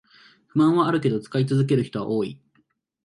[0.47, 2.41] 不満はあるけど使い続ける人は多い